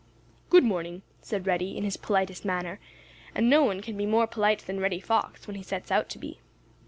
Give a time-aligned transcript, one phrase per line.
[0.49, 2.79] "Good morning," said Reddy in his politest manner,
[3.35, 6.17] and no one can be more polite than Reddy Fox when he sets out to
[6.17, 6.39] be.